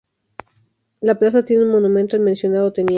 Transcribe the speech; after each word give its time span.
La 1.01 1.13
plaza 1.19 1.45
tiene 1.45 1.61
un 1.61 1.69
monumento 1.69 2.15
al 2.15 2.23
mencionado 2.23 2.73
teniente. 2.73 2.89